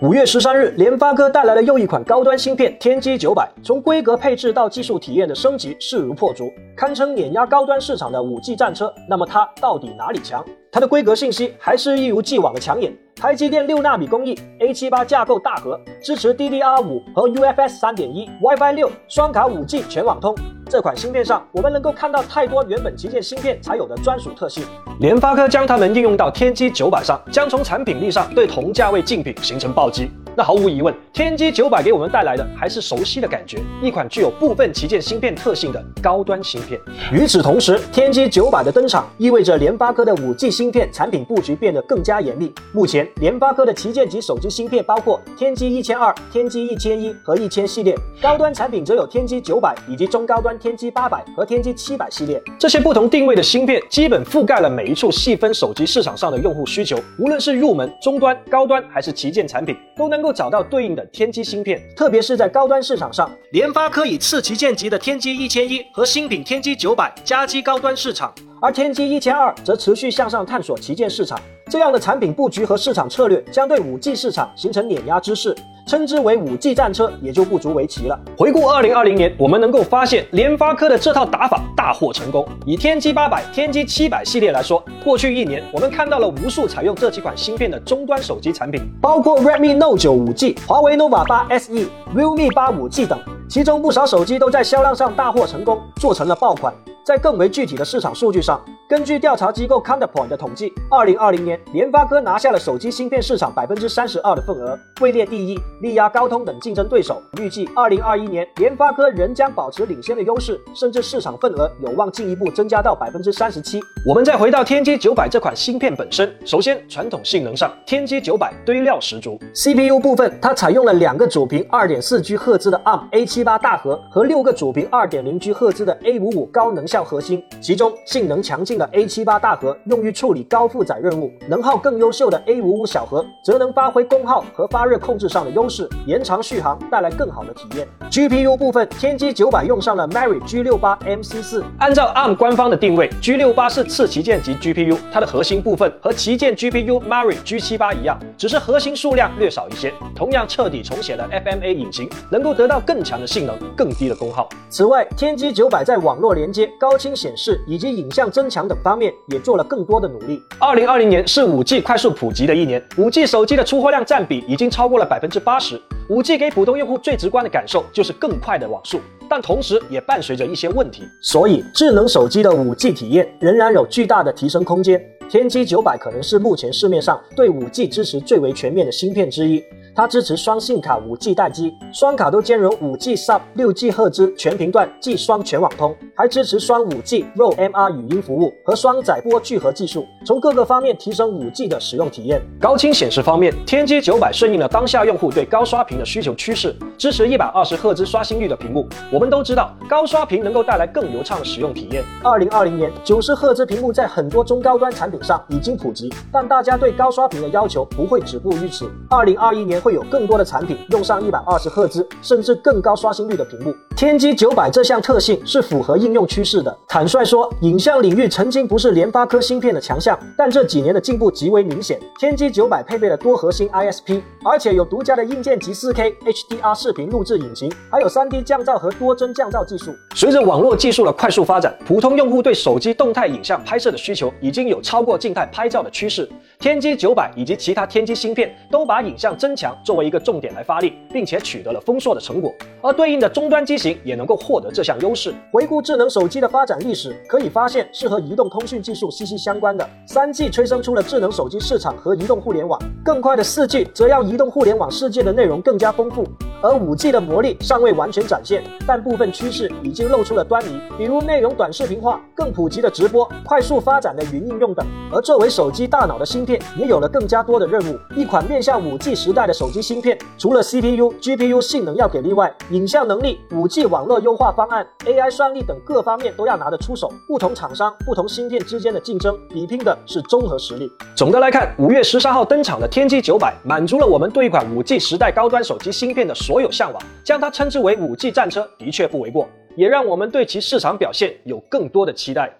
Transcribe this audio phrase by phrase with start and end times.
[0.00, 8.94] 五月十三日，联发科带来了又一款高端芯片天玑九百，从规格配置到技术体验的升级势如破竹，堪称碾压高端市场的五 G 战车。
[9.08, 10.44] 那么它到底哪里强？
[10.70, 12.96] 它的规格信息还是一如既往的抢眼。
[13.16, 20.32] 台积电六纳米工艺，A 七八架构大核，支持 DDR 五和 UFS 三点一，WiFi 六，双卡五 G 全网通。
[20.68, 24.62] 这款芯片上，我们能够看到太多原本旗舰芯片才有的专属特性。
[25.00, 30.10] 联发科将它们应用到天玑九百上，将从产品力上对同价位竞品形成暴击。
[30.38, 36.80] 那毫无疑问，天玑九百给我们带来的还是熟悉的感觉，一款具有部分旗舰芯片特性的高端芯片。
[37.12, 42.54] 与此同时，天玑九百的登场意味着联发科的五 G 芯片产品布局变得更加严厉。
[42.72, 52.40] 目前，联发科的旗舰级手机芯片包括天玑一千二、天玑一千一和一千系列，高端产品则有天玑九百以及中高端天玑八百和天玑七百系列。
[52.60, 60.27] 这些不同定位的芯片基本覆盖了每一处细分手机市场上的用户需求，无论是入门、中端、高端还是旗舰产品，都能够。
[60.32, 71.38] 找到对应的天玑芯片，特别是在高端市场上，联发科以次旗舰级的天玑一千一和新品天玑九百夹击高端市场，而天玑一千二则持续向上探索旗舰市场。
[71.70, 75.54] 这样的产品布局和市场策略，将对五 G 市场形成碾压之势。
[75.86, 78.20] 称之为五 G 战车也就不足为奇了。
[78.36, 82.46] 回顾二零二零年，我们能够发现联发科的这套打法大获成功。
[82.66, 93.18] 以天玑八百、天玑七百系列来说，过去一年我们看到了无数采用这几款芯片的终端手机产品，包括 Redmi Note 九五 G、华为 nova 八 SE、Realme 八五 G 等，
[93.48, 96.74] 其中不少手机都在销量上大获成功，做成了爆款。
[97.02, 107.22] 在更为具体的市场数据上，根据调查机构 Counterpoint 的统计，二零二零年联发科拿下了手机芯片市场百分之三十二的份额，位列第一，力压高通等竞争对手。
[107.40, 113.80] 预计二零二一年联发科仍将保持领先的优势，甚至市场份额有望进一步增加到百分之三十七。
[114.06, 119.40] 我们再回到天玑九百这款芯片本身，首先传统性能上，天玑九百堆料十足。
[119.54, 127.04] CPU 部分，它采用了两个主频二点四 G 赫兹的 ARM A 七八大核和六个主频二点零 G 赫兹的 A 五五高能效。
[127.04, 137.86] 核心，其中性能强劲的 A 七八大核用于处理高负载任务，能耗更优秀的 A 五五小核则能发挥功耗和发热控制上的优势，延长续航，带来更好的体验。
[138.10, 151.72] GPU 部分，天玑九百用上了 Mary G 六八 MC 四，按照 ARM 官方的定位，G 六八是次旗舰级 GPU，它的核心部分和旗舰 GPU Mary G 七八一样，只是核心数量略少一些，同样彻底重写了 FMA
[151.72, 154.48] 引擎，能够得到更强的性能，更低的功耗。
[154.68, 156.98] 此外，天玑九百在网络连接高。
[156.98, 160.42] 清显示以及影像增强等方面也做了更多的努力。
[160.58, 165.80] 二零二零年是五 G 快速普及的一年，五 G 手机的出货量占比已经超过了百分之八十。
[166.08, 171.04] 五 G 给普通用户最直观的感受就是更快的网速，但同时也伴随着一些问题。
[171.22, 175.00] 所以，智能手机的五 G 体验仍然有巨大的提升空间。
[175.30, 179.62] 天玑九百可能是目前市面上对五 G 支持最为全面的芯片之一。
[179.98, 192.40] 它支持双信卡五 G 待机，双卡都兼容五 G Sub、六 G 赫兹全频段 G 双全网通，还支持双五 G RAW MR 语音服务和双载波聚合技术，从各个方面提升五 G 的使用体验。
[192.60, 198.88] 高清显示方面，天玑九百顺应了当下用户对高刷屏的需求趋势，支持一百二十赫兹刷新率的屏幕。
[199.12, 202.04] 我们都知道，高刷屏能够带来更流畅的使用体验。
[202.22, 208.88] 二零二零年，九十赫兹屏幕在很多中高端产品上已经普及，但大家对高刷屏的要求不会止步于此。
[209.10, 213.74] 二零二一年会有更多的产品用上一百二十赫兹甚至更高刷新率的屏幕。
[213.96, 216.76] 天玑九百这项特性是符合应用趋势的。
[216.86, 221.98] 坦率说，影像领域曾经不是联发科芯片的强项，但这几年的进步极为明显。
[222.20, 229.96] 天玑九百配备了多核心 ISP，而且有独家的硬件级 4K HDR 视频录制引擎，还有 3D 降噪和多帧降噪技术。
[230.14, 236.28] 随着网络技术的快速发展，普通用户对手机动态影像拍摄的需求已经有超过静态拍照的趋势。
[236.58, 242.52] 天玑九百以及其他天玑芯片都把影像增强作为一个重点来发力，并且取得了丰硕的成果。
[242.80, 245.34] 而对应的终端机型也能够获得这项优势。
[245.52, 249.88] 回顾智能手机的发展历史，可以发现是和移动通讯技术息息相关的。
[250.06, 256.24] 三 G 催生出了智能手机市场和移动互联网，更快的四 G 则要移动互联网世界的内容更加丰富。
[256.60, 264.84] 而五 G 的魔力尚未完全展现，但部分趋势已经露出了端倪，比如内容短视频化、更普及的直播、快速发展的云应用等。
[265.12, 267.96] 而作为手机大脑的芯片，也有了更加多的任务。
[268.16, 277.12] 一款面向五 G 时代的手机芯片，除了 CPU、GPU 性能要给力外，影像能力、五 G 网络优化方案、AI 算力等各方面都要拿得出手。
[277.28, 280.90] 不同厂商、不同芯片之间的竞争，比拼的是综合实力。
[281.14, 286.34] 总的来看，五月十三号登场的天玑九百，满足了我们对一款五 G 时代高端手机芯片的。
[286.48, 289.46] 所有向往，将它称之为五 G 战车的确不为过，
[289.76, 292.50] 也让我们对其市场表现有更多的期待。